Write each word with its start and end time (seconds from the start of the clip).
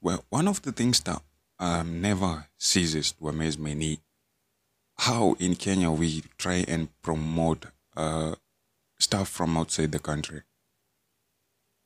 Well, 0.00 0.24
one 0.30 0.48
of 0.48 0.62
the 0.62 0.72
things 0.72 1.00
that 1.00 1.22
um, 1.58 2.00
never 2.00 2.46
ceases 2.56 3.12
to 3.12 3.28
amaze 3.28 3.58
me 3.58 3.74
ni 3.74 4.00
how 4.98 5.36
in 5.38 5.54
Kenya 5.54 5.90
we 5.90 6.22
try 6.38 6.64
and 6.66 6.88
promote 7.02 7.66
uh, 7.96 8.34
stuff 8.98 9.28
from 9.28 9.56
outside 9.56 9.92
the 9.92 9.98
country. 9.98 10.42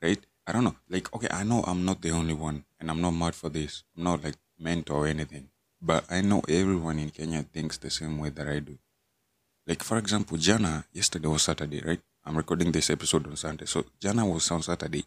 Right? 0.01 0.19
I 0.47 0.53
don't 0.53 0.65
know. 0.65 0.77
Like, 0.89 1.15
okay, 1.15 1.29
I 1.31 1.45
know 1.45 1.63
I'm 1.67 1.85
not 1.85 2.03
the 2.03 2.11
only 2.11 2.35
one, 2.35 2.65
and 2.81 2.91
I'm 2.91 3.01
not 3.01 3.13
mad 3.13 3.35
for 3.35 3.49
this. 3.49 3.85
I'm 3.97 4.05
not 4.05 4.25
like 4.25 4.37
meant 4.59 4.91
or 4.91 5.07
anything. 5.07 5.49
But 5.81 6.05
I 6.11 6.21
know 6.21 6.43
everyone 6.49 6.99
in 6.99 7.11
Kenya 7.11 7.43
thinks 7.43 7.77
the 7.77 7.91
same 7.91 8.19
way 8.19 8.31
that 8.31 8.49
I 8.49 8.59
do. 8.61 8.79
Like, 9.67 9.83
for 9.83 9.99
example, 9.99 10.37
Jana, 10.39 10.85
yesterday 10.93 11.29
was 11.29 11.43
Saturday, 11.43 11.81
right? 11.85 12.01
I'm 12.25 12.37
recording 12.37 12.73
this 12.73 12.91
episode 12.91 13.27
on 13.27 13.37
Sunday. 13.37 13.67
So, 13.67 13.85
Jana 14.01 14.27
was 14.27 14.51
on 14.51 14.63
Saturday. 14.63 15.05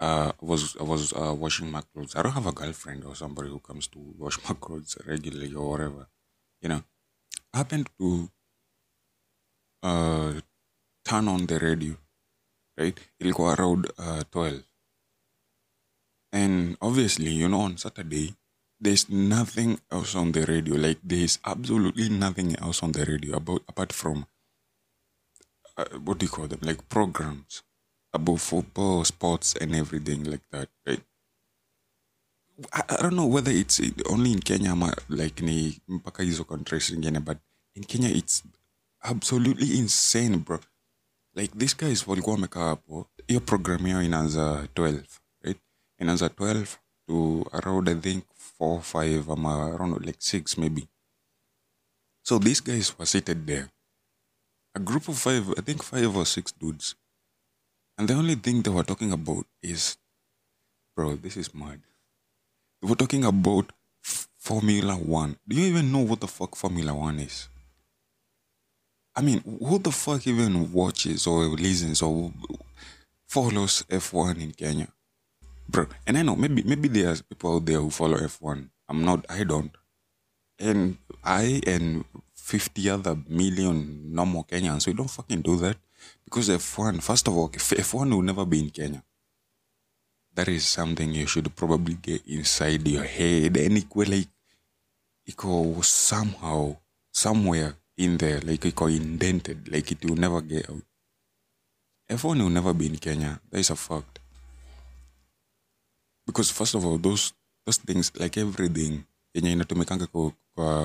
Uh, 0.00 0.30
was 0.40 0.76
I 0.78 0.84
was 0.84 1.12
uh, 1.12 1.34
washing 1.34 1.70
my 1.70 1.82
clothes. 1.92 2.14
I 2.14 2.22
don't 2.22 2.32
have 2.32 2.46
a 2.46 2.52
girlfriend 2.52 3.04
or 3.04 3.16
somebody 3.16 3.48
who 3.48 3.58
comes 3.58 3.88
to 3.88 3.98
wash 4.16 4.38
my 4.48 4.54
clothes 4.54 4.96
regularly 5.06 5.54
or 5.54 5.70
whatever. 5.70 6.06
You 6.62 6.68
know, 6.68 6.82
I 7.52 7.58
happened 7.58 7.90
to 7.98 8.30
uh, 9.82 10.32
turn 11.04 11.28
on 11.28 11.46
the 11.46 11.58
radio, 11.58 11.96
right? 12.78 12.98
Ilikuwa 13.20 13.58
around 13.58 13.90
uh, 13.98 14.22
12. 14.30 14.62
And 16.32 16.76
obviously, 16.80 17.30
you 17.30 17.48
know, 17.48 17.62
on 17.62 17.76
Saturday, 17.78 18.34
there's 18.80 19.08
nothing 19.08 19.80
else 19.90 20.14
on 20.14 20.32
the 20.32 20.44
radio. 20.46 20.76
Like, 20.76 20.98
there's 21.02 21.38
absolutely 21.44 22.08
nothing 22.08 22.54
else 22.56 22.82
on 22.82 22.92
the 22.92 23.04
radio 23.04 23.36
about 23.36 23.62
apart 23.68 23.92
from 23.92 24.26
uh, 25.76 25.84
what 26.04 26.18
do 26.18 26.26
you 26.26 26.30
call 26.30 26.46
them? 26.46 26.60
Like 26.62 26.88
programs 26.88 27.62
about 28.12 28.38
football, 28.40 29.04
sports, 29.04 29.54
and 29.60 29.74
everything 29.74 30.24
like 30.24 30.44
that, 30.50 30.68
right? 30.86 31.02
I, 32.72 32.82
I 32.88 33.02
don't 33.02 33.14
know 33.16 33.26
whether 33.26 33.50
it's 33.52 33.78
in- 33.80 33.94
only 34.10 34.32
in 34.32 34.40
Kenya 34.40 34.74
like 35.08 35.40
ni 35.42 35.80
mpaka 35.88 36.22
hizo 36.22 36.44
countries 36.44 36.90
zingine, 36.90 37.20
but 37.20 37.38
in 37.74 37.84
Kenya 37.84 38.08
it's 38.08 38.42
absolutely 39.02 39.78
insane, 39.78 40.38
bro. 40.38 40.60
Like 41.34 41.54
these 41.58 41.74
guys 41.76 42.06
walikuwa 42.06 42.34
wamekaa 42.34 42.68
hapo, 42.68 43.10
hiyo 43.26 43.40
program 43.40 43.86
yao 43.86 44.02
inaanza 44.02 44.68
12, 44.74 45.02
right? 45.42 45.58
Inaanza 45.98 46.26
12 46.28 46.66
to 47.06 47.46
around 47.52 47.88
I 47.88 47.94
think 47.94 48.24
4, 48.60 48.80
5 48.80 49.32
ama 49.32 49.54
around 49.74 50.04
like 50.06 50.18
6 50.20 50.58
maybe. 50.58 50.88
So 52.22 52.38
these 52.38 52.60
guys 52.60 52.92
were 52.98 53.06
seated 53.06 53.46
there. 53.46 53.68
A 54.74 54.80
group 54.80 55.08
of 55.08 55.18
five, 55.18 55.50
I 55.58 55.62
think 55.62 55.82
five 55.82 56.16
or 56.16 56.26
six 56.26 56.52
dudes. 56.58 56.94
And 57.98 58.06
the 58.06 58.14
only 58.14 58.36
thing 58.36 58.62
they 58.62 58.70
were 58.70 58.84
talking 58.84 59.10
about 59.10 59.44
is, 59.60 59.96
bro, 60.94 61.16
this 61.16 61.36
is 61.36 61.52
mad. 61.52 61.80
They 62.80 62.88
were 62.88 62.94
talking 62.94 63.24
about 63.24 63.72
Formula 64.38 64.94
One. 64.94 65.36
Do 65.46 65.56
you 65.56 65.66
even 65.66 65.90
know 65.90 65.98
what 65.98 66.20
the 66.20 66.28
fuck 66.28 66.54
Formula 66.54 66.94
One 66.94 67.18
is? 67.18 67.48
I 69.16 69.20
mean, 69.20 69.42
who 69.44 69.80
the 69.80 69.90
fuck 69.90 70.24
even 70.28 70.72
watches 70.72 71.26
or 71.26 71.46
listens 71.48 72.00
or 72.00 72.32
follows 73.26 73.82
F1 73.90 74.40
in 74.40 74.52
Kenya? 74.52 74.86
Bro, 75.68 75.88
and 76.06 76.16
I 76.16 76.22
know 76.22 76.36
maybe 76.36 76.62
maybe 76.62 76.86
there's 76.86 77.20
people 77.20 77.56
out 77.56 77.66
there 77.66 77.80
who 77.80 77.90
follow 77.90 78.16
F1. 78.16 78.70
I'm 78.88 79.04
not, 79.04 79.26
I 79.28 79.42
don't. 79.42 79.72
And 80.60 80.98
I 81.24 81.60
and 81.66 82.04
50 82.36 82.90
other 82.90 83.16
million 83.28 84.14
normal 84.14 84.44
Kenyans, 84.44 84.86
we 84.86 84.92
don't 84.92 85.10
fucking 85.10 85.42
do 85.42 85.56
that. 85.56 85.76
Because 86.28 86.50
F1, 86.50 87.00
first 87.02 87.26
of 87.26 87.34
all, 87.38 87.48
F- 87.54 87.70
F1 87.72 88.10
will 88.12 88.20
never 88.20 88.44
be 88.44 88.60
in 88.60 88.68
Kenya. 88.68 89.02
That 90.34 90.48
is 90.48 90.66
something 90.68 91.14
you 91.14 91.26
should 91.26 91.48
probably 91.56 91.94
get 91.94 92.20
inside 92.26 92.86
your 92.86 93.04
head. 93.04 93.56
And 93.56 93.78
iko 93.78 94.04
like, 94.06 94.28
iko 95.26 95.82
somehow, 95.82 96.76
somewhere 97.10 97.76
in 97.96 98.18
there, 98.18 98.40
like 98.42 98.60
iko 98.60 98.94
indented, 98.94 99.72
like 99.72 99.90
it 99.90 100.04
will 100.04 100.16
never 100.16 100.42
get 100.42 100.68
out. 100.68 100.82
F1 102.10 102.42
will 102.42 102.50
never 102.50 102.74
be 102.74 102.86
in 102.86 102.96
Kenya. 102.98 103.40
That 103.50 103.60
is 103.60 103.70
a 103.70 103.76
fact. 103.76 104.18
Because 106.26 106.50
first 106.50 106.74
of 106.74 106.84
all, 106.84 106.98
those 106.98 107.32
those 107.64 107.78
things, 107.78 108.12
like 108.20 108.36
everything, 108.36 109.04
yenye 109.34 109.52
inatumikanga 109.52 110.06
kwa 110.06 110.84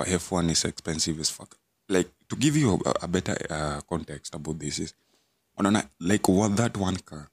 F1 0.00 0.50
is 0.50 0.64
expensive 0.64 1.20
as 1.20 1.30
fuck. 1.30 1.54
Like, 1.88 2.10
to 2.28 2.36
give 2.36 2.56
you 2.56 2.80
a, 2.84 3.04
a 3.04 3.08
better 3.08 3.36
uh, 3.50 3.80
context 3.88 4.34
about 4.34 4.58
this 4.58 4.78
is, 4.78 4.94
unaona, 5.58 5.88
like 6.00 6.28
what 6.28 6.56
that 6.56 6.76
one 6.76 6.96
car, 6.96 7.28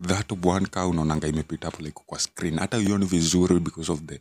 that 0.00 0.32
one 0.32 0.66
car 0.66 0.88
unaonanga 0.88 1.26
imepita 1.28 1.66
hapo 1.66 1.82
like 1.82 2.00
kwa 2.06 2.18
screen, 2.18 2.58
hata 2.58 2.78
uioni 2.78 3.06
vizuri 3.06 3.60
because 3.60 3.92
of 3.92 4.00
the, 4.06 4.20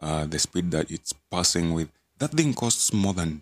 uh, 0.00 0.24
the 0.26 0.38
speed 0.38 0.70
that 0.70 0.90
it's 0.90 1.14
passing 1.30 1.72
with. 1.74 1.88
That 2.18 2.32
thing 2.34 2.54
costs 2.54 2.92
more 2.92 3.14
than 3.14 3.40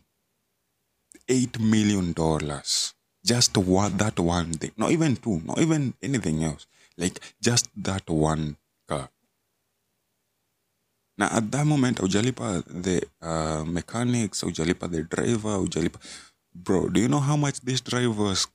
8 1.29 1.61
million 1.61 2.13
dollars. 2.13 2.95
Just 3.25 3.57
what 3.57 3.99
that 3.99 4.19
one 4.19 4.53
thing. 4.55 4.73
Not 4.77 4.91
even 4.91 5.17
two, 5.17 5.41
not 5.45 5.59
even 5.61 5.95
anything 6.03 6.43
else. 6.45 6.67
Like 6.97 7.21
just 7.41 7.69
that 7.77 8.09
one 8.11 8.57
car. 8.89 9.09
Now 11.21 11.29
at 11.33 11.53
that 11.53 11.67
moment, 11.67 11.99
ujalipa 11.99 12.65
the 12.67 13.03
uh, 13.21 13.63
mechanics, 13.67 14.43
ujalipa 14.43 14.91
the 14.91 15.03
driver, 15.03 15.59
ujalipa. 15.59 15.99
Bro, 16.55 16.89
do 16.89 17.01
you 17.01 17.09
know 17.09 17.21
how 17.21 17.37
much 17.37 17.61
these 17.61 17.83
drivers 17.83 18.47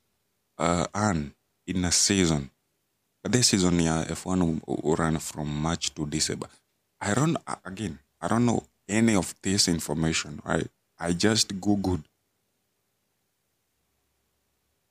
uh, 0.57 0.87
earn 0.95 1.31
in 1.67 1.85
a 1.85 1.91
season? 1.91 2.49
This 3.23 3.49
season, 3.49 3.79
yeah, 3.79 4.05
F1 4.05 4.61
will, 4.65 4.81
will 4.81 4.95
run 4.95 5.19
from 5.19 5.47
March 5.61 5.93
to 5.93 6.07
December. 6.07 6.47
I 6.99 7.13
don't, 7.13 7.37
again, 7.63 7.99
I 8.19 8.27
don't 8.27 8.47
know 8.47 8.63
any 8.89 9.15
of 9.15 9.35
this 9.43 9.67
information, 9.67 10.41
right? 10.43 10.67
I 10.99 11.13
just 11.13 11.59
Googled. 11.61 12.03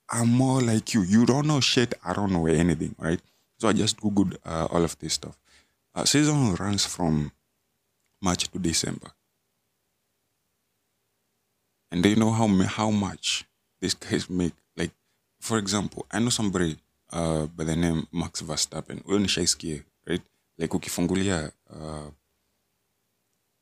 I'm 0.09 0.29
more 0.29 0.61
like 0.61 0.93
you. 0.93 1.01
You 1.01 1.25
don't 1.25 1.47
know 1.47 1.59
shit. 1.59 1.93
I 2.05 2.13
don't 2.13 2.31
know 2.31 2.45
anything, 2.45 2.95
right? 2.97 3.19
So 3.59 3.67
I 3.67 3.73
just 3.73 3.99
Googled 3.99 4.37
uh, 4.45 4.67
all 4.71 4.83
of 4.85 4.97
this 4.99 5.15
stuff. 5.15 5.37
Uh, 5.93 6.05
season 6.05 6.55
runs 6.55 6.85
from 6.85 7.31
March 8.21 8.51
to 8.51 8.59
December. 8.59 9.11
And 11.91 12.03
do 12.03 12.09
you 12.09 12.15
know 12.15 12.31
how 12.31 12.47
how 12.67 12.91
much 12.91 13.45
these 13.81 13.93
guys 13.95 14.29
make? 14.29 14.53
Like, 14.75 14.91
for 15.39 15.57
example, 15.57 16.05
I 16.11 16.19
know 16.19 16.29
somebody 16.29 16.77
uh, 17.11 17.45
by 17.45 17.63
the 17.63 17.75
name 17.75 18.07
Max 18.11 18.41
Verstappen. 18.41 18.99
Huyo 19.03 19.19
nishaisikia, 19.19 19.83
right? 20.05 20.21
Like 20.57 20.73
ukifungulia 20.75 21.51
uh, 21.69 22.09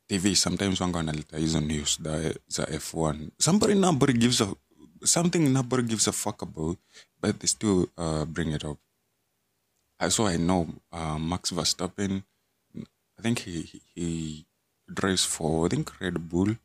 TV 0.08 0.36
sometimes 0.36 0.82
wanga 0.82 0.98
wanaleta 0.98 1.38
hizo 1.38 1.62
news 1.62 2.00
za, 2.04 2.34
za 2.48 2.64
F1. 2.66 3.30
Somebody 3.40 3.76
nobody 3.76 4.14
gives 4.14 4.42
a 4.42 4.56
something 5.06 5.40
nobody 5.54 5.84
gives 5.84 6.08
a 6.08 6.12
fuck 6.12 6.42
about, 6.42 6.78
but 7.22 7.40
they 7.40 7.48
still 7.48 7.88
uh, 7.98 8.26
bring 8.26 8.52
it 8.52 8.64
up. 8.64 8.78
So 10.10 10.28
I 10.28 10.38
know 10.38 10.68
uh, 10.92 11.18
Max 11.20 11.52
Verstappen. 11.52 12.24
I 13.24 13.26
think 13.26 13.40
he 13.40 13.82
he- 13.96 14.46
drives 14.94 15.24
for 15.26 15.66
I 15.66 15.70
think 15.70 15.92
Red 16.02 16.30
Bull 16.30 16.58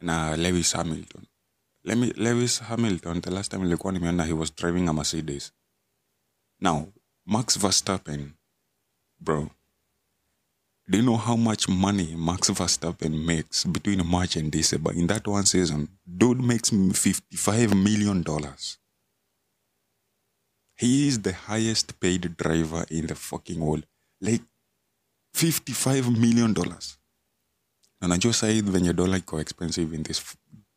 and 0.00 0.10
uh, 0.10 0.34
Lewis 0.36 0.72
Hamilton. 0.72 1.26
Let 1.84 1.96
me 1.96 2.12
Lewis 2.16 2.58
Hamilton. 2.58 3.20
The 3.20 3.30
last 3.30 3.50
time 3.50 3.62
nilikuwa 3.64 3.92
nimeona 3.92 4.24
he 4.24 4.32
was 4.32 4.50
driving 4.56 4.88
a 4.88 4.92
Mercedes. 4.92 5.52
Now 6.60 6.92
Max 7.26 7.56
Verstappen, 7.58 8.34
bro. 9.20 9.50
Do 10.90 10.98
you 10.98 11.04
know 11.04 11.16
how 11.16 11.36
much 11.36 11.66
money 11.68 12.14
Max 12.16 12.50
Verstappen 12.50 13.24
makes 13.24 13.64
between 13.64 14.06
March 14.06 14.36
and 14.36 14.52
December 14.52 14.92
in 14.92 15.06
that 15.06 15.26
one 15.26 15.46
season? 15.46 15.88
Dude 16.06 16.42
makes 16.42 16.70
fifty-five 16.92 17.74
million 17.74 18.22
dollars. 18.22 18.78
He 20.76 21.08
is 21.08 21.20
the 21.22 21.32
highest 21.32 21.98
paid 22.00 22.36
driver 22.36 22.84
in 22.90 23.06
the 23.06 23.14
fucking 23.14 23.60
world. 23.60 23.86
Like 24.20 24.42
fifty-five 25.32 26.10
million 26.18 26.52
dollars. 26.52 26.98
And 28.00 28.12
I 28.12 28.16
Na 28.16 28.18
najua 28.18 28.32
sahi 28.32 28.62
venye 28.62 28.92
dola 28.92 29.18
iko 29.18 29.40
expensive 29.40 29.92
in 29.94 30.02
this 30.02 30.36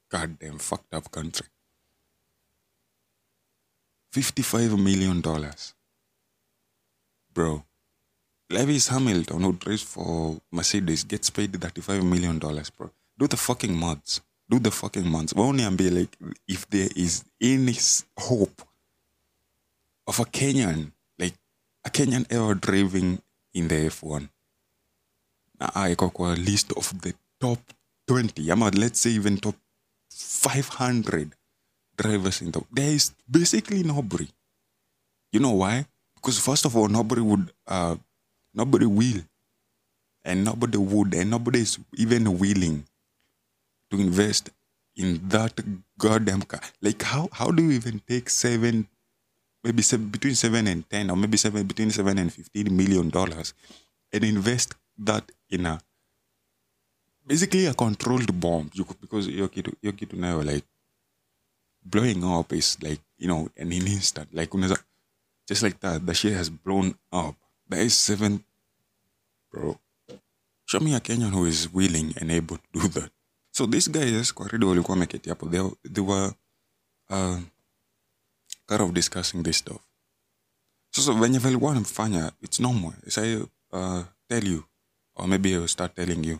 goddamn 0.10 0.60
fucked 0.60 0.94
up 0.94 1.12
country. 1.12 1.48
Fifty-five 4.12 4.78
million 4.78 5.22
dollars, 5.22 5.74
bro. 7.34 7.64
Lewis 8.52 8.90
Hamilton, 8.90 9.42
who 9.42 9.54
drives 9.54 9.84
for 9.84 10.38
Mercedes, 10.52 11.06
gets 11.06 11.30
paid 11.30 11.54
$35 11.54 12.04
million, 12.04 12.38
bro. 12.38 12.92
Do 13.18 13.28
the 13.28 13.38
fucking 13.38 13.80
maths. 13.80 14.20
Do 14.50 14.60
the 14.60 14.72
fucking 14.72 15.10
maths. 15.10 15.34
Waoniambie, 15.34 15.90
like, 15.90 16.18
if 16.48 16.70
there 16.70 16.90
is 16.96 17.24
any 17.42 17.76
hope 18.20 18.62
of 20.06 20.20
a 20.20 20.26
Kenyan, 20.26 20.92
like, 21.18 21.36
a 21.86 21.90
Kenyan 21.90 22.26
ever 22.30 22.54
driving 22.56 23.22
in 23.54 23.70
the 23.70 23.76
F1. 23.76 24.28
Na 25.62 25.90
iko 25.90 26.10
kwa 26.10 26.36
list 26.36 26.72
of 26.78 26.94
the 27.02 27.14
top 27.40 27.60
20, 28.10 28.52
ama 28.52 28.70
let's 28.74 29.00
say 29.00 29.12
even 29.14 29.38
top 29.38 29.56
500 30.10 31.30
drivers 31.98 32.42
in 32.42 32.52
the 32.52 32.62
There 32.74 32.90
is 32.94 33.14
basically 33.30 33.84
nobody. 33.84 34.28
You 35.32 35.40
know 35.40 35.52
why? 35.52 35.86
Because 36.16 36.40
first 36.40 36.66
of 36.66 36.76
all, 36.76 36.88
nobody 36.90 37.22
would 37.22 37.52
uh, 37.68 37.96
nobody 38.54 38.86
will 38.86 39.22
and 40.26 40.44
nobody 40.44 40.78
would 40.78 41.14
and 41.14 41.30
nobody 41.30 41.60
is 41.62 41.78
even 41.96 42.26
willing 42.40 42.86
to 43.92 44.00
invest 44.02 44.50
in 44.96 45.22
that 45.30 45.54
goddamn 45.98 46.42
car 46.42 46.60
like 46.82 47.02
how 47.02 47.30
how 47.32 47.50
do 47.50 47.64
you 47.64 47.72
even 47.72 48.02
take 48.08 48.30
seven 48.30 48.88
maybe 49.64 49.82
seven, 49.82 50.10
between 50.10 50.36
seven 50.36 50.68
and 50.68 50.88
ten 50.90 51.10
or 51.10 51.16
maybe 51.18 51.38
seven 51.38 51.66
between 51.66 51.90
seven 51.92 52.18
and 52.20 52.32
fifteen 52.34 52.76
million 52.76 53.10
dollars 53.10 53.54
and 54.14 54.24
invest 54.24 54.76
that 55.06 55.32
in 55.50 55.66
a 55.66 55.82
basically 57.26 57.66
a 57.66 57.74
controlled 57.74 58.40
bomb. 58.40 58.70
You 58.74 58.86
could, 58.86 59.02
because 59.02 59.28
your 59.28 59.48
kid 59.48 59.74
your 59.82 59.94
kid 59.94 60.14
know 60.14 60.40
like 60.40 60.66
blowing 61.84 62.24
up 62.24 62.54
is 62.54 62.78
like 62.82 63.02
you 63.18 63.28
know 63.28 63.50
an 63.58 63.72
instant. 63.72 64.34
Like 64.34 64.52
just 65.48 65.64
like 65.64 65.80
that 65.80 66.06
the 66.06 66.14
shit 66.14 66.34
has 66.34 66.50
blown 66.50 66.96
up. 67.12 67.36
There 67.68 67.82
is 67.82 67.98
seven 67.98 68.44
bro. 69.52 69.80
Show 70.66 70.80
me 70.80 70.96
a 70.96 71.00
kenyan 71.00 71.32
who 71.32 71.46
is 71.46 71.72
willing 71.72 72.14
and 72.20 72.32
able 72.32 72.58
to 72.58 72.70
do 72.74 72.88
that. 73.00 73.12
So 73.52 73.66
these 73.66 73.88
guys 73.90 74.34
they, 75.52 75.70
they 75.84 76.02
were 76.02 76.34
uh, 77.10 77.40
kind 78.68 78.82
of 78.82 78.94
discussing 78.94 79.44
this 79.44 79.58
stuff. 79.58 79.82
So, 80.92 81.02
so 81.02 81.14
venye 81.14 81.40
walikuwa 81.40 81.70
wanafanya 81.70 82.32
it's 82.42 82.60
normal. 82.60 82.94
As 83.08 83.18
I 83.18 83.36
uh, 83.72 84.04
tell 84.30 84.44
you 84.48 84.64
or 85.16 85.28
maybe 85.28 85.58
will 85.58 85.68
start 85.68 85.96
telling 85.96 86.24
you 86.24 86.40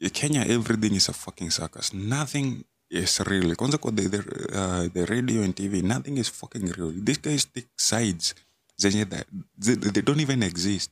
in 0.00 0.10
Kenya, 0.10 0.40
everything 0.48 0.94
is 0.94 1.08
a 1.08 1.12
fucking 1.12 1.50
circus. 1.50 1.92
Nothing 1.92 2.64
is 2.90 3.20
real. 3.20 3.54
Kwanza 3.56 3.78
kwa 3.78 3.92
the, 3.92 4.08
the, 4.08 4.18
uh, 4.18 4.88
the 4.92 5.04
radio 5.06 5.42
and 5.42 5.54
TV, 5.54 5.82
nothing 5.82 6.16
is 6.18 6.28
fucking 6.30 6.66
real. 6.72 6.92
These 6.96 7.18
guys 7.18 7.44
take 7.44 7.68
sides 7.76 8.34
zenye 8.78 9.04
that 9.10 9.26
they, 9.58 9.74
they 9.74 10.00
don't 10.02 10.20
even 10.20 10.42
exist. 10.42 10.90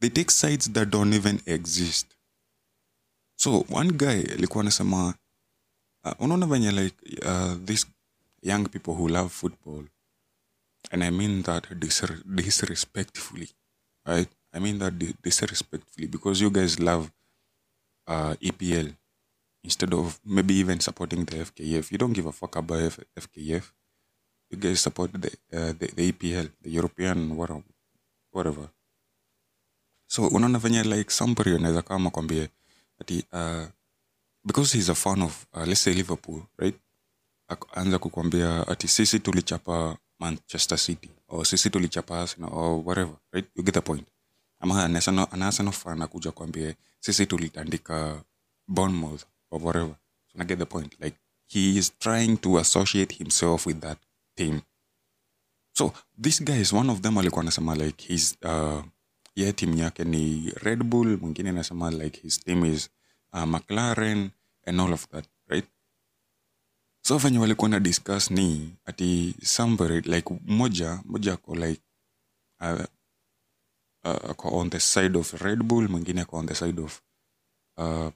They 0.00 0.08
take 0.10 0.30
sides 0.30 0.66
that 0.72 0.90
don't 0.90 1.14
even 1.14 1.40
exist. 1.46 2.06
So 3.36 3.64
one 3.68 3.92
guy 3.92 4.22
alikuwa 4.32 4.60
anasema 4.62 5.14
uh, 6.04 6.12
unaona 6.18 6.46
venye 6.46 6.72
like 6.72 6.96
uh, 7.26 7.54
these 7.64 7.86
young 8.42 8.68
people 8.68 8.90
who 8.94 9.08
love 9.08 9.28
football 9.28 9.84
and 10.90 11.04
I 11.04 11.10
mean 11.10 11.42
that 11.42 11.66
disrespectfully, 12.34 13.48
right? 14.06 14.28
I 14.54 14.60
mean 14.60 14.78
that 14.78 14.92
they 15.22 15.30
say 15.30 15.46
respectfully 15.46 16.06
because 16.06 16.40
you 16.40 16.50
guys 16.50 16.78
love 16.78 17.10
uh, 18.06 18.34
EPL 18.40 18.94
instead 19.64 19.92
of 19.94 20.20
maybe 20.24 20.54
even 20.54 20.80
supporting 20.80 21.24
the 21.24 21.36
FKF. 21.44 21.90
You 21.92 21.98
don't 21.98 22.12
give 22.12 22.26
a 22.26 22.32
fuck 22.32 22.56
about 22.56 22.80
F- 22.82 23.00
FKF. 23.16 23.64
You 24.50 24.58
guys 24.58 24.80
support 24.80 25.10
the, 25.12 25.28
uh, 25.52 25.72
the 25.78 25.86
the 25.96 26.12
EPL, 26.12 26.50
the 26.62 26.70
European 26.70 27.36
whatever. 27.36 27.62
whatever. 28.32 28.68
So 30.06 30.28
unaona 30.28 30.58
venye 30.58 30.82
like 30.82 31.10
somebody 31.10 31.50
anaweza 31.54 31.82
kama 31.82 32.10
kwambie 32.10 32.48
ati 33.00 33.24
uh, 33.32 33.66
because 34.44 34.76
he's 34.76 34.88
a 34.90 34.94
fan 34.94 35.22
of 35.22 35.46
uh, 35.54 35.64
let's 35.66 35.80
say 35.82 35.94
Liverpool, 35.94 36.42
right? 36.58 36.76
Anza 37.72 37.98
kukwambia 37.98 38.68
ati 38.68 38.88
sisi 38.88 39.20
tulichapa 39.20 39.98
Manchester 40.18 40.78
City 40.78 41.10
or 41.28 41.46
sisi 41.46 41.70
tulichapa 41.70 42.20
Arsenal 42.20 42.50
or 42.52 42.82
whatever, 42.86 43.16
right? 43.32 43.48
You 43.54 43.62
get 43.64 43.74
the 43.74 43.80
point. 43.80 44.08
Ama 44.64 44.84
an 44.84 44.96
kwambie 46.32 46.76
sisi 47.00 47.26
tulitandika 47.26 48.24
Bournemouth 48.68 49.24
or 49.50 49.60
the 50.58 50.66
point. 50.66 50.94
He 51.46 51.76
is 51.78 51.92
trying 51.98 52.36
to 52.36 52.58
associate 52.58 53.12
with 53.66 53.80
that. 53.80 53.98
So 55.74 55.92
this 56.22 56.40
guy 56.42 56.60
one 56.72 56.90
of 56.92 57.00
them 57.02 57.18
alikuwa 57.18 57.40
anasema 57.42 57.74
like 57.74 58.06
his 58.08 58.36
uh, 58.44 58.82
ye 59.36 59.52
team 59.52 59.78
yake 59.78 60.04
ni 60.04 60.50
Red 60.56 60.82
Bull, 60.84 61.18
mwingine 61.20 61.50
anasema 61.50 61.90
like 61.90 62.20
his 62.20 62.40
team 62.40 62.64
is 62.64 62.88
uh, 63.32 63.42
McLaren 63.44 64.30
and 64.66 64.80
all 64.80 64.92
of 64.92 65.08
that, 65.08 65.24
right? 65.48 65.64
so 67.06 67.18
venye 67.18 67.38
walikuwa 67.38 67.68
na 67.70 67.80
discuss 67.80 68.30
ni 68.30 68.74
ati 68.84 69.34
somebody 69.42 70.00
like 70.00 70.34
moja 70.46 71.00
moja 71.04 71.32
ako 71.32 71.54
like 71.54 71.82
uh, 72.60 72.84
uh, 74.04 74.30
ako 74.30 74.48
on 74.48 74.70
the 74.70 74.80
side 74.80 75.18
of 75.18 75.32
red 75.40 75.62
bull 75.62 75.88
mwingine 75.88 76.20
ako 76.20 76.36
on 76.36 76.46
the 76.46 76.54
side 76.54 76.80
of 76.80 77.02
uh, 77.76 78.10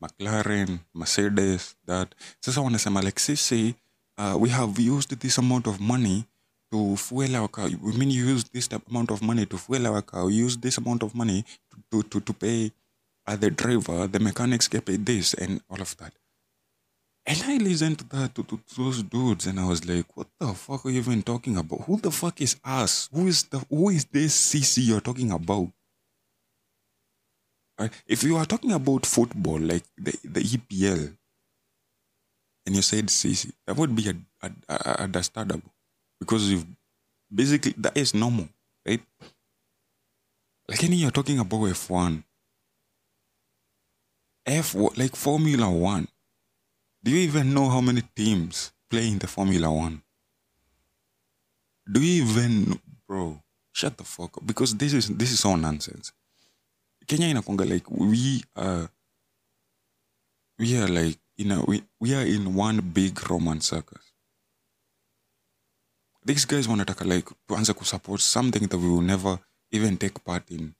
mclaren 0.00 0.78
mercedes 0.94 1.76
that. 1.86 2.14
Sasa 2.40 2.60
wanasema 2.60 3.02
like 3.02 3.20
sisi 3.20 3.74
uh, 4.18 4.42
we 4.42 4.48
have 4.50 4.82
used 4.82 5.18
this 5.18 5.38
amount 5.38 5.66
of 5.66 5.80
money 5.80 6.24
to 6.70 6.96
fuel 6.96 7.36
our 7.36 7.48
car. 7.48 7.70
We 7.82 7.92
mean 7.92 8.10
you 8.10 8.24
use 8.24 8.44
this 8.52 8.68
amount 8.88 9.10
of 9.10 9.22
money 9.22 9.46
to 9.46 9.58
fuel 9.58 9.86
our 9.86 10.02
car. 10.02 10.24
We 10.24 10.34
use 10.34 10.56
this 10.58 10.78
amount 10.78 11.02
of 11.02 11.14
money 11.14 11.44
to, 11.70 12.02
to, 12.02 12.08
to, 12.08 12.20
to 12.20 12.32
pay 12.32 12.72
uh, 13.26 13.36
the 13.36 13.50
driver 13.50 14.06
the 14.06 14.20
mechanics 14.20 14.68
get 14.68 14.84
paid 14.84 15.04
this 15.04 15.34
and 15.34 15.60
all 15.68 15.80
of 15.80 15.96
that 15.98 16.12
and 17.26 17.42
I 17.44 17.56
listened 17.56 17.98
to 17.98 18.08
that 18.10 18.34
to, 18.36 18.44
to 18.44 18.60
those 18.76 19.02
dudes, 19.02 19.46
and 19.46 19.58
I 19.58 19.66
was 19.66 19.84
like, 19.88 20.16
"What 20.16 20.28
the 20.38 20.54
fuck 20.54 20.86
are 20.86 20.90
you 20.90 21.00
even 21.00 21.22
talking 21.22 21.56
about? 21.56 21.82
Who 21.82 22.00
the 22.00 22.10
fuck 22.10 22.40
is 22.40 22.56
us? 22.64 23.08
Who 23.12 23.26
is 23.26 23.44
the 23.44 23.58
who 23.68 23.88
is 23.90 24.04
this 24.06 24.34
CC 24.34 24.86
you're 24.86 25.00
talking 25.00 25.32
about?" 25.32 25.72
Right? 27.78 27.92
If 28.06 28.22
you 28.22 28.36
are 28.36 28.46
talking 28.46 28.72
about 28.72 29.04
football, 29.04 29.58
like 29.58 29.84
the 29.98 30.14
the 30.24 30.40
EPL, 30.40 31.16
and 32.64 32.74
you 32.76 32.82
said 32.82 33.06
CC, 33.06 33.52
that 33.66 33.76
would 33.76 33.94
be 33.94 34.12
understandable 34.98 35.72
because 36.20 36.50
you 36.50 36.64
basically 37.32 37.74
that 37.78 37.96
is 37.96 38.14
normal, 38.14 38.48
right? 38.86 39.02
Like 40.68 40.82
any 40.84 40.96
you're 40.96 41.10
talking 41.10 41.38
about 41.38 41.66
F 41.66 41.90
one, 41.90 42.24
F 44.46 44.74
like 44.96 45.16
Formula 45.16 45.70
One. 45.70 46.08
Do 47.06 47.12
you 47.12 47.18
even 47.18 47.54
know 47.54 47.68
how 47.68 47.80
many 47.80 48.02
teams 48.16 48.72
play 48.90 49.06
in 49.06 49.18
the 49.18 49.28
Formula 49.28 49.70
One? 49.70 50.02
Do 51.86 52.02
you 52.02 52.24
even, 52.24 52.80
bro? 53.06 53.40
Shut 53.70 53.96
the 53.96 54.02
fuck 54.02 54.36
up, 54.38 54.44
because 54.44 54.74
this 54.74 54.92
is 54.92 55.06
this 55.14 55.30
is 55.30 55.44
all 55.44 55.56
nonsense. 55.56 56.10
Kenya 57.06 57.28
inakonga 57.28 57.64
like 57.70 57.88
we 57.88 58.42
are, 58.56 58.90
we 60.58 60.76
are 60.76 60.88
like 60.88 61.18
you 61.36 61.44
know 61.44 61.64
we 61.68 61.84
we 62.00 62.12
are 62.12 62.26
in 62.26 62.56
one 62.56 62.80
big 62.80 63.14
Roman 63.30 63.60
circus. 63.60 64.02
These 66.24 66.44
guys 66.44 66.66
want 66.66 66.80
wanataka 66.80 67.06
like 67.06 67.28
to 67.46 67.54
answer 67.54 67.72
tuanze 67.72 68.00
kusupport 68.00 68.18
something 68.20 68.66
that 68.66 68.78
we 68.78 68.88
will 68.88 69.00
never 69.00 69.38
even 69.70 69.96
take 69.96 70.24
part 70.24 70.50
in. 70.50 70.74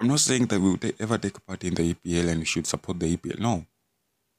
I'm 0.00 0.08
not 0.08 0.20
saying 0.20 0.46
that 0.46 0.58
we 0.58 0.70
will 0.70 0.92
ever 0.98 1.18
take 1.18 1.44
part 1.44 1.64
in 1.64 1.74
the 1.74 1.92
EPL 1.92 2.30
and 2.30 2.38
we 2.38 2.46
should 2.46 2.66
support 2.66 2.98
the 2.98 3.14
EPL. 3.14 3.40
No, 3.40 3.66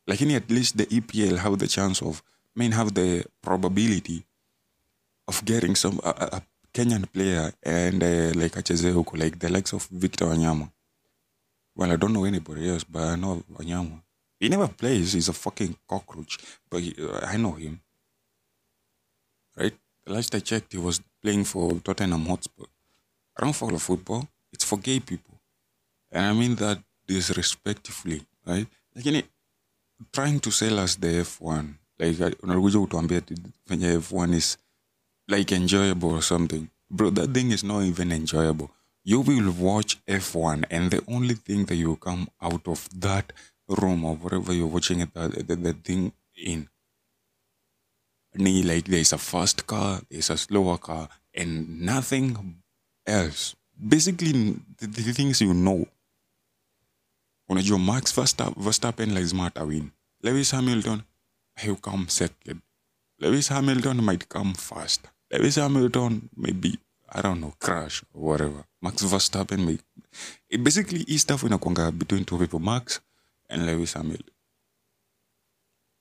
lakini 0.09 0.35
at 0.35 0.49
least 0.51 0.77
the 0.77 0.85
EPL 0.85 1.37
have 1.37 1.57
the 1.57 1.67
chance 1.67 2.01
of, 2.05 2.21
I 2.55 2.59
mean, 2.59 2.71
have 2.71 2.91
the 2.93 3.25
probability 3.41 4.23
of 5.27 5.43
getting 5.45 5.75
some 5.75 5.99
a, 6.03 6.09
a- 6.09 6.41
Kenyan 6.73 7.05
player 7.13 7.51
and 7.63 8.03
uh, 8.03 8.31
like 8.41 8.55
acheze 8.59 8.91
huko, 8.93 9.17
like 9.17 9.39
the 9.39 9.49
likes 9.49 9.73
of 9.73 9.87
Victor 9.91 10.25
Wanyama. 10.27 10.69
Well, 11.75 11.91
I 11.91 11.95
don't 11.95 12.13
know 12.13 12.25
anybody 12.25 12.69
else, 12.69 12.83
but 12.83 13.03
I 13.03 13.15
know 13.15 13.43
Wanyama. 13.57 14.01
He 14.39 14.49
never 14.49 14.67
plays. 14.67 15.13
He's 15.13 15.29
a 15.29 15.33
fucking 15.33 15.75
cockroach, 15.87 16.37
but 16.69 16.81
he, 16.81 16.93
I 17.23 17.37
know 17.37 17.53
him. 17.53 17.79
Right? 19.57 19.73
Last 20.05 20.35
I 20.35 20.39
checked, 20.39 20.73
he 20.73 20.77
was 20.79 21.01
playing 21.21 21.43
for 21.45 21.73
Tottenham 21.79 22.25
Hotspur. 22.25 22.65
I 23.37 23.43
don't 23.43 23.53
follow 23.55 23.77
football. 23.79 24.27
It's 24.53 24.63
for 24.63 24.77
gay 24.77 24.99
people, 24.99 25.35
and 26.11 26.25
I 26.25 26.33
mean 26.33 26.55
that 26.55 26.79
disrespectfully, 27.07 28.21
right? 28.45 28.67
Lakini 28.95 29.23
trying 30.11 30.39
to 30.39 30.51
sell 30.51 30.79
us 30.79 30.99
the 30.99 31.21
F1 31.21 31.65
like 31.99 32.35
unakuja 32.43 32.79
kutuambia 32.79 33.17
ati 33.17 33.35
venye 33.67 33.97
F1 33.97 34.33
is 34.33 34.57
like 35.27 35.55
enjoyable 35.55 36.09
or 36.09 36.23
something. 36.23 36.67
Bro 36.89 37.11
that 37.11 37.33
thing 37.33 37.51
is 37.51 37.63
not 37.63 37.83
even 37.83 38.11
enjoyable. 38.11 38.69
You 39.03 39.21
will 39.21 39.53
watch 39.59 39.97
F1 40.07 40.65
and 40.69 40.91
the 40.91 41.01
only 41.07 41.35
thing 41.35 41.65
that 41.65 41.75
you 41.75 41.95
come 41.95 42.27
out 42.41 42.67
of 42.67 42.89
that 42.99 43.33
room 43.67 44.05
or 44.05 44.15
whatever 44.15 44.53
you're 44.53 44.67
watching 44.67 44.99
it, 45.01 45.13
the, 45.13 45.43
the, 45.43 45.55
the 45.55 45.73
thing 45.73 46.11
in. 46.35 46.67
Like 48.35 48.85
there's 48.85 49.13
a 49.13 49.17
fast 49.17 49.65
car 49.67 50.01
there's 50.09 50.29
a 50.29 50.37
slower 50.37 50.77
car 50.77 51.09
and 51.33 51.81
nothing 51.81 52.61
else. 53.05 53.55
Basically 53.87 54.31
the, 54.77 54.87
the 54.87 55.13
things 55.13 55.41
you 55.41 55.53
know 55.53 55.87
unajua 57.49 57.79
max 57.79 58.17
Versta- 58.17 58.53
verstappen 58.63 59.13
lazima 59.13 59.45
atawin 59.45 59.89
lewis 60.23 60.51
hamilton 60.51 61.01
he'll 61.61 61.75
come 61.75 62.05
second. 62.09 62.59
Lewis 63.19 63.49
hamilton 63.49 64.01
might 64.01 64.27
come 64.27 64.53
first. 64.53 65.01
Lewis 65.31 65.55
hamilton 65.55 66.21
maybe 66.37 66.77
i 67.07 67.21
don't 67.21 67.37
know 67.39 67.53
crash 67.59 68.03
or 68.13 68.23
whatever. 68.23 68.63
Max 68.81 69.05
verstappen 69.05 69.65
may 69.65 69.77
it 70.49 70.61
basically 70.61 71.03
hii 71.03 71.19
stuff 71.19 71.43
inakwanga 71.43 71.91
between 71.91 72.25
two 72.25 72.37
people 72.37 72.59
max 72.59 73.01
and 73.49 73.65
lewis 73.65 73.93
hamilton. 73.93 74.33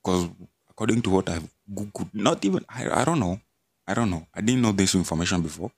Because 0.05 0.29
according 0.71 1.03
to 1.03 1.11
what 1.11 1.29
i've 1.29 1.49
googled 1.69 2.09
not 2.13 2.45
even 2.45 2.65
I, 2.69 3.03
I 3.03 3.05
don't 3.05 3.21
know. 3.21 3.39
I 3.87 3.95
don't 3.95 4.11
know. 4.11 4.27
I 4.35 4.43
didn't 4.43 4.61
know 4.63 4.73
this 4.73 4.95
information 4.95 5.43
before. 5.43 5.71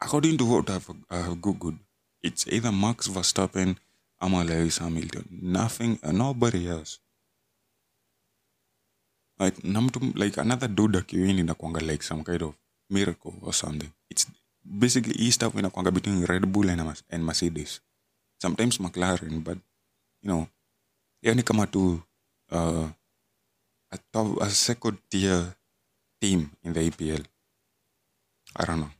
According 0.00 0.38
to 0.38 0.44
what 0.46 0.70
I've, 0.70 0.88
I've 1.10 1.36
googled, 1.36 1.78
it's 2.22 2.46
either 2.48 2.72
Max 2.72 3.08
Verstappen 3.08 3.76
or 4.20 4.44
Lewis 4.44 4.78
Hamilton. 4.78 5.24
Nothing, 5.30 5.98
uh, 6.02 6.12
nobody 6.12 6.68
else. 6.68 6.98
Like, 9.38 9.64
na 9.64 9.80
like 10.14 10.36
another 10.36 10.68
dude 10.68 10.98
akiwin 10.98 11.38
inakwanga 11.38 11.80
like 11.80 12.02
some 12.02 12.22
kind 12.22 12.42
of 12.42 12.54
miracle 12.90 13.34
or 13.42 13.54
something. 13.54 13.90
It's 14.10 14.26
basically 14.64 15.14
hii 15.14 15.32
stuff 15.32 15.54
inakwanga 15.54 15.90
between 15.90 16.24
Red 16.26 16.46
Bull 16.52 16.68
and, 16.70 17.02
and 17.10 17.24
Mercedes. 17.24 17.80
Sometimes 18.42 18.78
McLaren, 18.78 19.42
but 19.44 19.58
you 20.22 20.28
know, 20.28 20.48
yani 21.22 21.42
kama 21.42 21.66
tu 21.66 22.02
uh, 22.52 22.88
a, 23.92 23.98
top, 24.12 24.40
a 24.40 24.50
second 24.50 24.98
tier 25.10 25.56
team 26.20 26.50
in 26.62 26.72
the 26.72 26.80
EPL. 26.90 27.24
I 28.56 28.64
don't 28.64 28.80
know. 28.80 28.90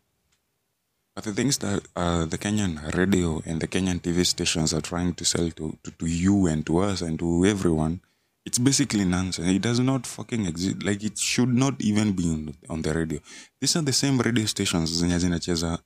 But 1.15 1.25
the 1.25 1.33
things 1.33 1.59
that 1.59 1.87
uh, 1.97 2.25
the 2.25 2.39
Kenyan 2.39 2.95
radio 2.97 3.43
and 3.45 3.61
the 3.61 3.67
Kenyan 3.67 4.01
TV 4.01 4.25
stations 4.25 4.73
are 4.73 4.81
trying 4.81 5.15
to 5.15 5.25
sell 5.25 5.51
to, 5.51 5.77
to, 5.83 5.91
to 5.91 6.07
you 6.07 6.47
and 6.47 6.65
to 6.67 6.79
us 6.79 7.03
and 7.03 7.19
to 7.19 7.45
everyone, 7.45 8.01
it's 8.47 8.59
basically 8.59 9.05
nonsense. 9.05 9.49
It 9.49 9.61
does 9.63 9.81
not 9.81 10.07
fucking 10.07 10.47
exist. 10.47 10.83
Like, 10.83 11.03
it 11.03 11.19
should 11.19 11.53
not 11.53 11.75
even 11.81 12.13
be 12.13 12.25
on, 12.31 12.55
on 12.69 12.83
the 12.83 12.95
radio. 12.95 13.21
These 13.61 13.77
are 13.77 13.83
the 13.83 13.93
same 13.93 14.19
radio 14.19 14.47
stations 14.47 14.91
zenye 15.03 15.19
zinacheza 15.19 15.79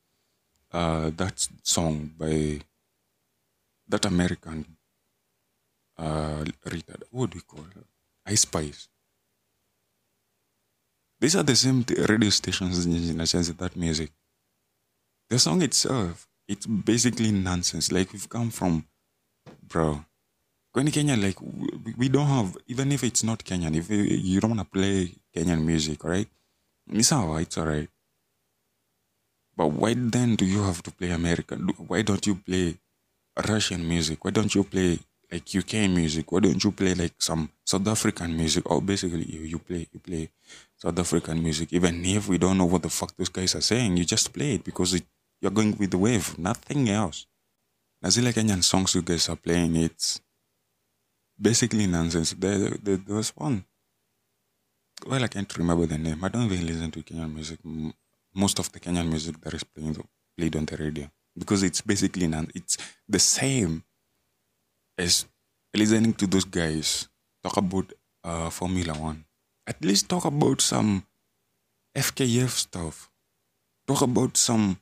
uh, 0.72 1.10
that 1.16 1.48
song 1.62 2.10
by 2.18 2.60
that 3.88 4.04
American 4.04 4.64
uh, 5.98 6.44
retard. 6.66 7.02
What 7.10 7.30
do 7.30 7.38
we 7.38 7.42
call 7.42 7.64
her? 7.74 7.84
Ice 8.26 8.42
Spice. 8.42 8.88
These 11.20 11.36
are 11.36 11.42
the 11.42 11.56
same 11.56 11.84
radio 12.08 12.30
stations 12.30 12.78
zenye 12.86 12.98
zinacheza 13.00 13.56
that 13.56 13.74
music. 13.76 14.12
The 15.30 15.38
song 15.38 15.62
itself, 15.62 16.28
it's 16.46 16.66
basically 16.66 17.32
nonsense. 17.32 17.90
Like 17.90 18.12
we've 18.12 18.28
come 18.28 18.50
from, 18.50 18.86
bro. 19.66 20.04
When 20.72 20.90
Kenya, 20.90 21.16
like 21.16 21.38
we, 21.96 22.08
don't 22.08 22.26
have, 22.26 22.56
even 22.66 22.90
if 22.92 23.04
it's 23.04 23.22
not 23.22 23.44
Kenyan, 23.44 23.76
if 23.76 23.88
you, 23.90 24.02
you 24.02 24.40
don't 24.40 24.56
want 24.56 24.60
to 24.60 24.78
play 24.78 25.14
Kenyan 25.34 25.64
music, 25.64 26.02
right? 26.02 26.26
It's 26.90 27.12
alright, 27.12 27.46
it's 27.46 27.56
alright. 27.58 27.88
But 29.56 29.68
why 29.68 29.94
then 29.94 30.34
do 30.34 30.44
you 30.44 30.62
have 30.64 30.82
to 30.82 30.90
play 30.90 31.10
American? 31.10 31.68
Why 31.86 32.02
don't 32.02 32.26
you 32.26 32.34
play 32.34 32.76
Russian 33.48 33.86
music? 33.88 34.24
Why 34.24 34.32
don't 34.32 34.52
you 34.54 34.64
play 34.64 34.98
like 35.30 35.54
UK 35.54 35.88
music? 35.88 36.30
Why 36.32 36.40
don't 36.40 36.62
you 36.62 36.72
play 36.72 36.94
like 36.94 37.14
some 37.18 37.50
South 37.64 37.86
African 37.86 38.36
music? 38.36 38.68
Or 38.68 38.82
basically 38.82 39.24
you, 39.24 39.42
you 39.42 39.58
play 39.60 39.86
you 39.92 40.00
play 40.00 40.30
South 40.76 40.98
African 40.98 41.40
music. 41.42 41.72
Even 41.72 42.04
if 42.04 42.28
we 42.28 42.38
don't 42.38 42.58
know 42.58 42.66
what 42.66 42.82
the 42.82 42.90
fuck 42.90 43.16
those 43.16 43.28
guys 43.28 43.54
are 43.54 43.60
saying, 43.60 43.96
you 43.96 44.04
just 44.04 44.32
play 44.32 44.54
it 44.54 44.64
because 44.64 44.94
it, 44.94 45.04
you're 45.44 45.52
going 45.52 45.76
with 45.76 45.90
the 45.90 45.98
wave, 45.98 46.38
nothing 46.38 46.88
else. 46.88 47.26
Na 48.00 48.08
zile 48.08 48.32
Kenyan 48.32 48.62
songs 48.64 48.94
you 48.94 49.02
guys 49.02 49.28
are 49.28 49.36
playing, 49.36 49.76
it's 49.76 50.22
basically 51.38 51.86
nonsense. 51.86 52.32
There, 52.32 52.70
there, 52.82 52.96
there 52.96 53.16
was 53.16 53.28
one. 53.36 53.66
Well, 55.06 55.22
I 55.22 55.28
can't 55.28 55.58
remember 55.58 55.84
the 55.84 55.98
name. 55.98 56.24
I 56.24 56.28
don't 56.30 56.50
even 56.50 56.66
listen 56.66 56.90
to 56.92 57.02
Kenyan 57.02 57.34
music. 57.34 57.58
Most 58.34 58.58
of 58.58 58.72
the 58.72 58.80
Kenyan 58.80 59.06
music 59.06 59.38
that 59.42 59.52
is 59.52 59.64
playing 59.64 59.96
played 60.36 60.56
on 60.56 60.64
the 60.64 60.78
radio 60.78 61.10
because 61.36 61.62
it's 61.62 61.82
basically 61.82 62.26
non. 62.26 62.48
It's 62.54 62.78
the 63.06 63.18
same 63.18 63.84
as 64.96 65.26
listening 65.74 66.14
to 66.14 66.26
those 66.26 66.46
guys 66.46 67.08
talk 67.42 67.58
about 67.58 67.92
uh, 68.24 68.48
Formula 68.48 68.94
One. 68.94 69.26
At 69.66 69.84
least 69.84 70.08
talk 70.08 70.24
about 70.24 70.62
some 70.62 71.04
FKF 71.94 72.48
stuff. 72.48 73.10
Talk 73.86 74.00
about 74.00 74.38
some 74.38 74.78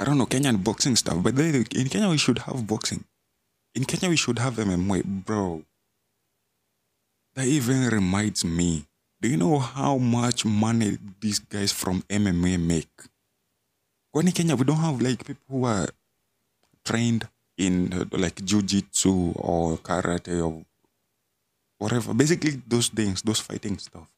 I 0.00 0.04
don't 0.04 0.16
know 0.16 0.24
Kenyan 0.24 0.64
boxing 0.64 0.96
stuff. 0.96 1.22
But 1.22 1.36
they, 1.36 1.50
in 1.50 1.88
Kenya 1.88 2.08
we 2.08 2.16
should 2.16 2.38
have 2.38 2.66
boxing. 2.66 3.04
In 3.74 3.84
Kenya 3.84 4.08
we 4.08 4.16
should 4.16 4.38
have 4.38 4.54
MMA, 4.54 5.04
bro. 5.04 5.62
That 7.34 7.46
even 7.46 7.86
reminds 7.90 8.42
me. 8.44 8.86
Do 9.20 9.28
you 9.28 9.36
know 9.36 9.58
how 9.58 9.98
much 9.98 10.46
money 10.46 10.96
these 11.20 11.38
guys 11.38 11.70
from 11.70 12.00
MMA 12.08 12.58
make? 12.58 12.88
When 14.12 14.26
in 14.26 14.32
Kenya 14.32 14.56
we 14.56 14.64
don't 14.64 14.76
have 14.78 15.02
like 15.02 15.24
people 15.24 15.44
who 15.50 15.64
are 15.66 15.88
trained 16.82 17.28
in 17.58 17.92
uh, 17.92 18.04
like 18.16 18.36
jujitsu 18.36 19.36
or 19.36 19.76
karate 19.78 20.42
or 20.42 20.64
whatever. 21.78 22.14
Basically 22.14 22.62
those 22.66 22.88
things, 22.88 23.20
those 23.20 23.40
fighting 23.40 23.76
stuff. 23.76 24.08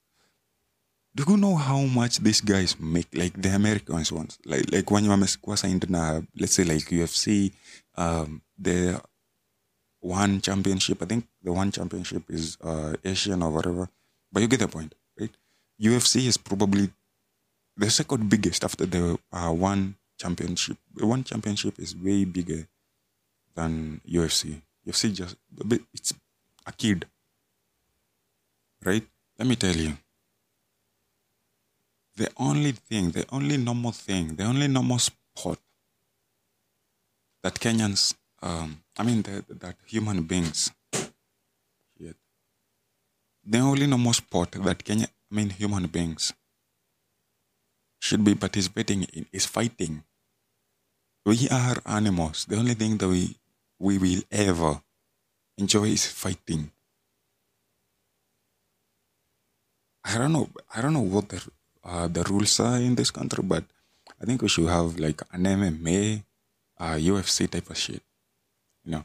Do 1.14 1.24
you 1.28 1.36
know 1.36 1.56
how 1.56 1.80
much 1.82 2.18
these 2.18 2.40
guys 2.40 2.80
make? 2.80 3.08
Like 3.12 3.40
the 3.40 3.50
Americans 3.50 4.10
ones, 4.12 4.38
like 4.46 4.72
like 4.72 4.90
when 4.90 5.04
you 5.04 5.10
wamekuwa 5.10 5.58
signed 5.58 5.90
na 5.90 6.22
let's 6.36 6.54
say 6.54 6.64
like 6.64 6.88
UFC, 6.88 7.52
um, 7.96 8.40
the 8.58 9.00
one 10.00 10.40
championship. 10.40 11.02
I 11.02 11.06
think 11.06 11.26
the 11.42 11.52
one 11.52 11.70
championship 11.70 12.24
is 12.28 12.56
uh, 12.62 12.94
Asian 13.04 13.42
or 13.42 13.50
whatever. 13.50 13.88
But 14.32 14.42
you 14.42 14.48
get 14.48 14.60
the 14.60 14.68
point, 14.68 14.94
right? 15.18 15.30
UFC 15.80 16.26
is 16.26 16.36
probably 16.38 16.90
the 17.76 17.90
second 17.90 18.28
biggest 18.28 18.64
after 18.64 18.86
the 18.86 19.18
uh, 19.32 19.52
one 19.52 19.96
championship. 20.18 20.76
The 20.94 21.06
one 21.06 21.24
championship 21.24 21.78
is 21.78 21.96
way 21.96 22.24
bigger 22.24 22.66
than 23.54 24.00
UFC. 24.08 24.62
UFC 24.86 25.14
just 25.14 25.36
it's 25.94 26.12
a 26.66 26.72
kid, 26.72 27.06
right? 28.84 29.06
Let 29.38 29.48
me 29.48 29.56
tell 29.56 29.76
you. 29.76 29.96
The 32.16 32.30
only 32.36 32.72
thing, 32.72 33.10
the 33.10 33.24
only 33.30 33.56
normal 33.56 33.92
thing, 33.92 34.36
the 34.36 34.44
only 34.44 34.68
normal 34.68 34.98
sport 34.98 35.58
that 37.42 37.54
Kenyans, 37.54 38.14
um, 38.42 38.82
I 38.98 39.02
mean, 39.02 39.22
that, 39.22 39.60
that 39.60 39.76
human 39.86 40.22
beings, 40.22 40.70
the 43.44 43.58
only 43.58 43.86
normal 43.86 44.12
sport 44.12 44.52
that 44.52 44.84
Kenya, 44.84 45.06
I 45.30 45.34
mean, 45.34 45.50
human 45.50 45.86
beings 45.86 46.32
should 48.00 48.24
be 48.24 48.34
participating 48.34 49.02
in 49.12 49.26
is 49.32 49.46
fighting. 49.46 50.04
We 51.26 51.48
are 51.50 51.78
animals. 51.86 52.46
The 52.46 52.56
only 52.56 52.74
thing 52.74 52.98
that 52.98 53.08
we 53.08 53.36
we 53.78 53.98
will 53.98 54.22
ever 54.30 54.80
enjoy 55.58 55.86
is 55.90 56.06
fighting. 56.06 56.70
I 60.04 60.18
don't 60.18 60.32
know. 60.32 60.48
I 60.74 60.80
don't 60.80 60.92
know 60.92 61.00
what 61.00 61.28
the 61.28 61.42
uh, 61.84 62.08
the 62.08 62.22
rules 62.24 62.60
are 62.60 62.78
in 62.78 62.94
this 62.94 63.10
country, 63.10 63.42
but 63.42 63.64
I 64.20 64.24
think 64.24 64.42
we 64.42 64.48
should 64.48 64.68
have 64.68 64.98
like 64.98 65.22
an 65.32 65.44
MMA, 65.44 66.22
uh, 66.78 66.94
UFC 66.94 67.50
type 67.50 67.70
of 67.70 67.76
shit. 67.76 68.02
You 68.84 68.92
know, 68.92 69.04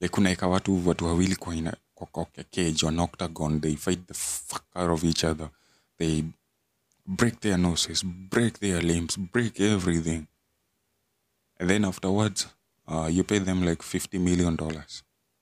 like 0.00 0.12
kunaeka 0.12 0.46
watu 0.48 0.88
watu 0.88 1.04
wawili 1.04 1.36
kwa, 1.36 1.54
kwa 1.94 2.06
kwa 2.06 2.24
cage 2.50 2.86
on 2.86 2.98
octagon. 2.98 3.60
They 3.60 3.76
fight 3.76 4.06
the 4.06 4.14
fuck 4.14 4.64
out 4.74 4.90
of 4.90 5.04
each 5.04 5.24
other. 5.24 5.50
They 5.98 6.24
break 7.06 7.40
their 7.40 7.58
noses, 7.58 8.04
break 8.04 8.58
their 8.60 8.82
limbs, 8.82 9.16
break 9.16 9.60
everything, 9.60 10.26
and 11.58 11.70
then 11.70 11.84
afterwards, 11.84 12.46
uh, 12.86 13.08
you 13.10 13.24
pay 13.24 13.38
them 13.38 13.62
like 13.64 13.82
fifty 13.82 14.18
million 14.18 14.56
dollars. 14.56 15.02